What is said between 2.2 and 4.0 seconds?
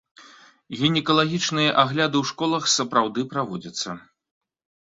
ў школах сапраўды праводзяцца.